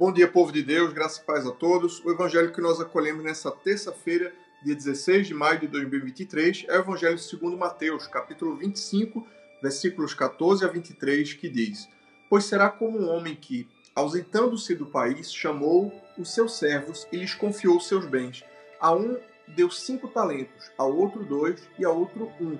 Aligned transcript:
Bom 0.00 0.10
dia, 0.10 0.26
povo 0.26 0.50
de 0.50 0.62
Deus, 0.62 0.94
graça 0.94 1.20
e 1.20 1.26
paz 1.26 1.46
a 1.46 1.50
todos. 1.50 2.02
O 2.02 2.10
evangelho 2.10 2.54
que 2.54 2.60
nós 2.62 2.80
acolhemos 2.80 3.22
nessa 3.22 3.50
terça-feira, 3.50 4.32
dia 4.64 4.74
16 4.74 5.26
de 5.26 5.34
maio 5.34 5.60
de 5.60 5.66
2023, 5.66 6.64
é 6.68 6.78
o 6.78 6.80
evangelho 6.80 7.18
segundo 7.18 7.54
Mateus, 7.58 8.06
capítulo 8.06 8.56
25, 8.56 9.26
versículos 9.62 10.14
14 10.14 10.64
a 10.64 10.68
23, 10.68 11.34
que 11.34 11.50
diz: 11.50 11.86
Pois 12.30 12.44
será 12.44 12.70
como 12.70 12.98
um 12.98 13.10
homem 13.10 13.34
que, 13.34 13.68
ausentando-se 13.94 14.74
do 14.74 14.86
país, 14.86 15.30
chamou 15.30 15.92
os 16.16 16.32
seus 16.32 16.56
servos 16.56 17.06
e 17.12 17.18
lhes 17.18 17.34
confiou 17.34 17.78
seus 17.78 18.06
bens. 18.06 18.42
A 18.80 18.94
um 18.94 19.18
deu 19.48 19.70
cinco 19.70 20.08
talentos, 20.08 20.72
a 20.78 20.84
outro 20.84 21.22
dois 21.26 21.68
e 21.78 21.84
a 21.84 21.90
outro 21.90 22.32
um, 22.40 22.56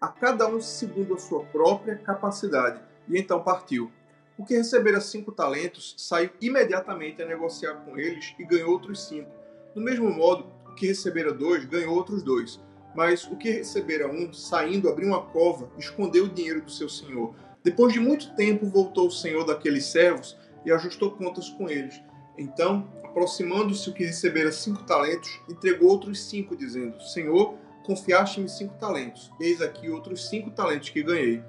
a 0.00 0.08
cada 0.08 0.48
um 0.48 0.60
segundo 0.60 1.14
a 1.14 1.18
sua 1.18 1.44
própria 1.44 1.94
capacidade, 1.98 2.80
e 3.08 3.16
então 3.16 3.40
partiu. 3.44 3.92
O 4.40 4.42
que 4.42 4.56
recebera 4.56 5.02
cinco 5.02 5.32
talentos 5.32 5.94
saiu 5.98 6.30
imediatamente 6.40 7.20
a 7.20 7.26
negociar 7.26 7.74
com 7.84 7.98
eles 7.98 8.34
e 8.38 8.44
ganhou 8.46 8.70
outros 8.70 9.06
cinco. 9.06 9.30
Do 9.74 9.82
mesmo 9.82 10.10
modo, 10.10 10.46
o 10.66 10.74
que 10.74 10.86
recebera 10.86 11.30
dois 11.30 11.66
ganhou 11.66 11.94
outros 11.94 12.22
dois. 12.22 12.58
Mas 12.94 13.24
o 13.24 13.36
que 13.36 13.50
recebera 13.50 14.10
um, 14.10 14.32
saindo, 14.32 14.88
abriu 14.88 15.08
uma 15.08 15.20
cova, 15.26 15.70
escondeu 15.76 16.24
o 16.24 16.28
dinheiro 16.30 16.62
do 16.62 16.70
seu 16.70 16.88
senhor. 16.88 17.34
Depois 17.62 17.92
de 17.92 18.00
muito 18.00 18.34
tempo, 18.34 18.64
voltou 18.64 19.08
o 19.08 19.12
senhor 19.12 19.44
daqueles 19.44 19.84
servos 19.84 20.38
e 20.64 20.72
ajustou 20.72 21.10
contas 21.10 21.50
com 21.50 21.68
eles. 21.68 22.00
Então, 22.38 22.90
aproximando-se 23.04 23.90
o 23.90 23.92
que 23.92 24.06
recebera 24.06 24.50
cinco 24.50 24.84
talentos, 24.84 25.38
entregou 25.50 25.90
outros 25.90 26.18
cinco, 26.18 26.56
dizendo: 26.56 26.98
Senhor, 27.02 27.56
confiaste-me 27.84 28.48
cinco 28.48 28.72
talentos, 28.78 29.30
eis 29.38 29.60
aqui 29.60 29.90
outros 29.90 30.30
cinco 30.30 30.50
talentos 30.50 30.88
que 30.88 31.02
ganhei. 31.02 31.42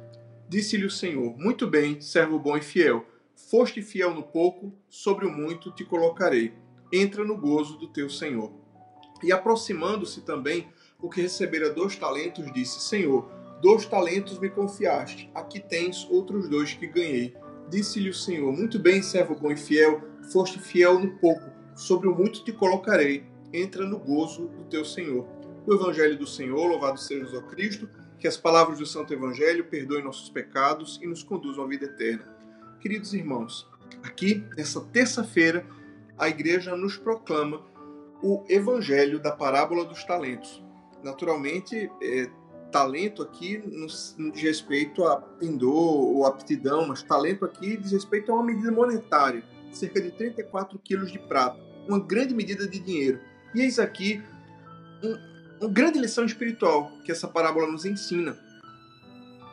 Disse-lhe 0.51 0.85
o 0.85 0.91
Senhor: 0.91 1.37
Muito 1.37 1.65
bem, 1.65 2.01
servo 2.01 2.37
bom 2.37 2.57
e 2.57 2.61
fiel. 2.61 3.05
Foste 3.49 3.81
fiel 3.81 4.13
no 4.13 4.21
pouco, 4.21 4.73
sobre 4.89 5.25
o 5.25 5.31
muito 5.31 5.71
te 5.71 5.85
colocarei. 5.85 6.53
Entra 6.91 7.23
no 7.23 7.37
gozo 7.37 7.77
do 7.77 7.87
teu 7.87 8.09
Senhor. 8.09 8.51
E 9.23 9.31
aproximando-se 9.31 10.19
também 10.23 10.67
o 10.99 11.09
que 11.09 11.21
recebera 11.21 11.69
dois 11.69 11.95
talentos, 11.95 12.51
disse: 12.51 12.81
Senhor, 12.81 13.31
dois 13.61 13.85
talentos 13.85 14.39
me 14.39 14.49
confiaste. 14.49 15.31
Aqui 15.33 15.57
tens 15.57 16.05
outros 16.09 16.49
dois 16.49 16.73
que 16.73 16.85
ganhei. 16.85 17.33
Disse-lhe 17.69 18.09
o 18.09 18.13
Senhor: 18.13 18.51
Muito 18.51 18.77
bem, 18.77 19.01
servo 19.01 19.35
bom 19.35 19.53
e 19.53 19.57
fiel. 19.57 20.01
Foste 20.33 20.59
fiel 20.59 20.99
no 20.99 21.17
pouco, 21.17 21.49
sobre 21.77 22.09
o 22.09 22.13
muito 22.13 22.43
te 22.43 22.51
colocarei. 22.51 23.23
Entra 23.53 23.85
no 23.85 23.97
gozo 23.97 24.49
do 24.49 24.65
teu 24.65 24.83
Senhor. 24.83 25.25
O 25.65 25.73
Evangelho 25.73 26.17
do 26.17 26.27
Senhor, 26.27 26.67
louvado 26.67 26.99
seja 26.99 27.37
o 27.37 27.43
Cristo 27.43 27.87
que 28.21 28.27
as 28.27 28.37
palavras 28.37 28.77
do 28.77 28.85
Santo 28.85 29.11
Evangelho 29.11 29.65
perdoem 29.65 30.03
nossos 30.03 30.29
pecados 30.29 30.99
e 31.01 31.07
nos 31.07 31.23
conduzam 31.23 31.63
à 31.63 31.67
vida 31.67 31.85
eterna. 31.85 32.23
Queridos 32.79 33.15
irmãos, 33.15 33.67
aqui, 34.03 34.45
nessa 34.55 34.79
terça-feira, 34.79 35.65
a 36.19 36.29
igreja 36.29 36.75
nos 36.75 36.95
proclama 36.95 37.63
o 38.21 38.45
Evangelho 38.47 39.19
da 39.19 39.31
parábola 39.31 39.83
dos 39.83 40.03
talentos. 40.03 40.63
Naturalmente, 41.03 41.89
é, 41.99 42.29
talento 42.71 43.23
aqui 43.23 43.57
não 43.65 44.29
diz 44.29 44.43
respeito 44.43 45.03
a 45.03 45.17
pendor 45.19 46.15
ou 46.15 46.23
aptidão, 46.23 46.87
mas 46.87 47.01
talento 47.01 47.43
aqui 47.43 47.75
diz 47.75 47.91
respeito 47.91 48.31
a 48.31 48.35
uma 48.35 48.43
medida 48.43 48.71
monetária, 48.71 49.43
cerca 49.71 49.99
de 49.99 50.11
34 50.11 50.77
quilos 50.77 51.11
de 51.11 51.17
prata, 51.17 51.59
uma 51.87 51.99
grande 51.99 52.35
medida 52.35 52.67
de 52.67 52.77
dinheiro. 52.77 53.19
E 53.55 53.61
eis 53.61 53.79
aqui 53.79 54.21
um, 55.03 55.17
uma 55.61 55.69
grande 55.69 55.99
lição 55.99 56.25
espiritual 56.25 56.91
que 57.05 57.11
essa 57.11 57.27
parábola 57.27 57.71
nos 57.71 57.85
ensina. 57.85 58.35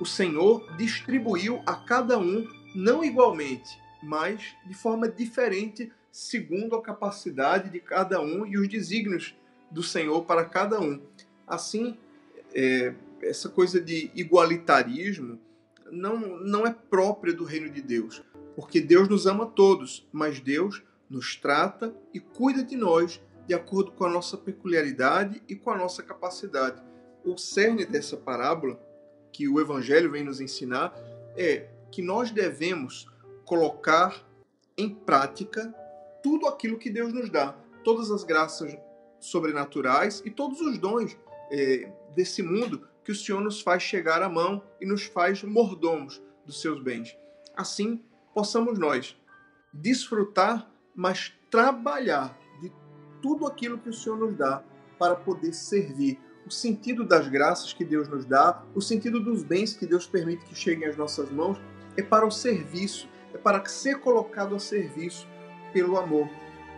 O 0.00 0.06
Senhor 0.06 0.66
distribuiu 0.78 1.60
a 1.66 1.74
cada 1.74 2.18
um, 2.18 2.48
não 2.74 3.04
igualmente, 3.04 3.78
mas 4.02 4.56
de 4.66 4.72
forma 4.72 5.06
diferente, 5.06 5.92
segundo 6.10 6.74
a 6.74 6.82
capacidade 6.82 7.68
de 7.68 7.78
cada 7.78 8.22
um 8.22 8.46
e 8.46 8.56
os 8.56 8.66
desígnios 8.68 9.34
do 9.70 9.82
Senhor 9.82 10.24
para 10.24 10.46
cada 10.46 10.80
um. 10.80 10.98
Assim, 11.46 11.98
é, 12.54 12.94
essa 13.20 13.50
coisa 13.50 13.78
de 13.78 14.10
igualitarismo 14.14 15.38
não, 15.90 16.18
não 16.40 16.66
é 16.66 16.72
própria 16.72 17.34
do 17.34 17.44
reino 17.44 17.68
de 17.68 17.82
Deus, 17.82 18.22
porque 18.56 18.80
Deus 18.80 19.08
nos 19.08 19.26
ama 19.26 19.44
todos, 19.44 20.08
mas 20.10 20.40
Deus 20.40 20.82
nos 21.10 21.36
trata 21.36 21.94
e 22.14 22.20
cuida 22.20 22.62
de 22.62 22.76
nós 22.76 23.20
de 23.48 23.54
acordo 23.54 23.92
com 23.92 24.04
a 24.04 24.10
nossa 24.10 24.36
peculiaridade 24.36 25.42
e 25.48 25.56
com 25.56 25.70
a 25.70 25.76
nossa 25.76 26.02
capacidade. 26.02 26.82
O 27.24 27.38
cerne 27.38 27.86
dessa 27.86 28.14
parábola, 28.14 28.78
que 29.32 29.48
o 29.48 29.58
Evangelho 29.58 30.12
vem 30.12 30.22
nos 30.22 30.38
ensinar, 30.38 30.94
é 31.34 31.70
que 31.90 32.02
nós 32.02 32.30
devemos 32.30 33.06
colocar 33.46 34.22
em 34.76 34.94
prática 34.94 35.74
tudo 36.22 36.46
aquilo 36.46 36.78
que 36.78 36.90
Deus 36.90 37.10
nos 37.10 37.30
dá, 37.30 37.56
todas 37.82 38.10
as 38.10 38.22
graças 38.22 38.76
sobrenaturais 39.18 40.22
e 40.26 40.30
todos 40.30 40.60
os 40.60 40.76
dons 40.76 41.16
é, 41.50 41.90
desse 42.14 42.42
mundo 42.42 42.86
que 43.02 43.12
o 43.12 43.14
Senhor 43.14 43.40
nos 43.40 43.62
faz 43.62 43.82
chegar 43.82 44.22
à 44.22 44.28
mão 44.28 44.62
e 44.78 44.84
nos 44.84 45.04
faz 45.04 45.42
mordomos 45.42 46.22
dos 46.44 46.60
seus 46.60 46.82
bens. 46.82 47.16
Assim, 47.56 48.04
possamos 48.34 48.78
nós 48.78 49.16
desfrutar, 49.72 50.70
mas 50.94 51.32
trabalhar 51.50 52.38
tudo 53.22 53.46
aquilo 53.46 53.78
que 53.78 53.88
o 53.88 53.92
Senhor 53.92 54.18
nos 54.18 54.34
dá 54.34 54.62
para 54.98 55.14
poder 55.14 55.52
servir. 55.52 56.18
O 56.46 56.50
sentido 56.50 57.04
das 57.04 57.28
graças 57.28 57.72
que 57.72 57.84
Deus 57.84 58.08
nos 58.08 58.24
dá, 58.24 58.62
o 58.74 58.80
sentido 58.80 59.20
dos 59.20 59.42
bens 59.42 59.74
que 59.74 59.86
Deus 59.86 60.06
permite 60.06 60.44
que 60.44 60.54
cheguem 60.54 60.88
às 60.88 60.96
nossas 60.96 61.30
mãos, 61.30 61.58
é 61.96 62.02
para 62.02 62.26
o 62.26 62.30
serviço, 62.30 63.08
é 63.34 63.38
para 63.38 63.64
ser 63.66 64.00
colocado 64.00 64.54
a 64.54 64.58
serviço 64.58 65.26
pelo 65.72 65.98
amor. 65.98 66.28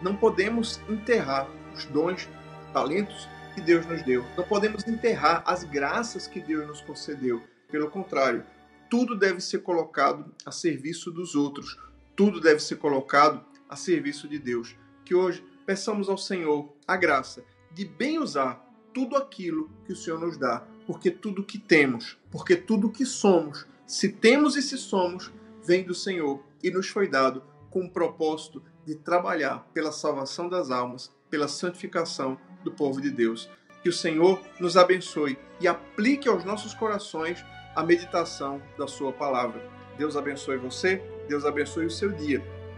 Não 0.02 0.16
podemos 0.16 0.80
enterrar 0.88 1.48
os 1.74 1.84
dons, 1.86 2.28
talentos 2.72 3.28
que 3.54 3.60
Deus 3.60 3.86
nos 3.86 4.02
deu. 4.02 4.24
Não 4.36 4.44
podemos 4.44 4.86
enterrar 4.86 5.42
as 5.46 5.64
graças 5.64 6.26
que 6.26 6.40
Deus 6.40 6.66
nos 6.66 6.80
concedeu. 6.80 7.42
Pelo 7.70 7.90
contrário, 7.90 8.44
tudo 8.88 9.16
deve 9.16 9.40
ser 9.40 9.60
colocado 9.60 10.34
a 10.44 10.50
serviço 10.50 11.10
dos 11.10 11.34
outros. 11.34 11.78
Tudo 12.16 12.40
deve 12.40 12.60
ser 12.60 12.76
colocado 12.76 13.44
a 13.68 13.76
serviço 13.76 14.28
de 14.28 14.38
Deus. 14.38 14.74
Que 15.04 15.14
hoje 15.14 15.44
peçamos 15.66 16.08
ao 16.08 16.18
Senhor 16.18 16.72
a 16.86 16.96
graça 16.96 17.44
de 17.72 17.84
bem 17.84 18.18
usar 18.18 18.66
tudo 18.92 19.16
aquilo 19.16 19.70
que 19.84 19.92
o 19.92 19.96
Senhor 19.96 20.18
nos 20.18 20.36
dá, 20.36 20.64
porque 20.86 21.10
tudo 21.10 21.44
que 21.44 21.58
temos, 21.58 22.18
porque 22.30 22.56
tudo 22.56 22.90
que 22.90 23.06
somos, 23.06 23.66
se 23.86 24.08
temos 24.08 24.56
e 24.56 24.62
se 24.62 24.76
somos, 24.76 25.32
vem 25.64 25.84
do 25.84 25.94
Senhor 25.94 26.42
e 26.62 26.70
nos 26.70 26.88
foi 26.88 27.08
dado 27.08 27.42
com 27.70 27.84
o 27.84 27.90
propósito 27.90 28.62
de 28.84 28.94
trabalhar 28.94 29.68
pela 29.72 29.92
salvação 29.92 30.48
das 30.48 30.70
almas, 30.70 31.12
pela 31.28 31.46
santificação 31.46 32.38
do 32.64 32.72
povo 32.72 33.00
de 33.00 33.10
Deus. 33.10 33.48
Que 33.82 33.88
o 33.88 33.92
Senhor 33.92 34.40
nos 34.58 34.76
abençoe 34.76 35.38
e 35.60 35.68
aplique 35.68 36.28
aos 36.28 36.44
nossos 36.44 36.74
corações 36.74 37.44
a 37.74 37.82
meditação 37.84 38.60
da 38.76 38.86
Sua 38.86 39.12
palavra. 39.12 39.62
Deus 39.96 40.16
abençoe 40.16 40.56
você, 40.56 40.96
Deus 41.28 41.44
abençoe 41.44 41.86
o 41.86 41.90
seu 41.90 42.10
dia 42.10 42.59